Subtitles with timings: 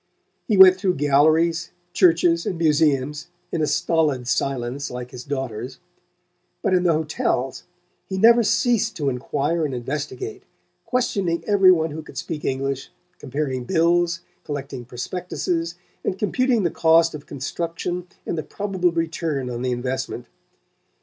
[0.47, 5.77] He went through galleries, churches and museums in a stolid silence like his daughter's;
[6.63, 7.65] but in the hotels
[8.09, 10.41] he never ceased to enquire and investigate,
[10.87, 17.13] questioning every one who could speak English, comparing bills, collecting prospectuses and computing the cost
[17.13, 20.25] of construction and the probable return on the investment.